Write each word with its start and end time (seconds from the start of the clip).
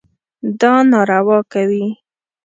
دا 0.59 0.73
ناروا 0.91 1.39
کوي. 1.51 1.85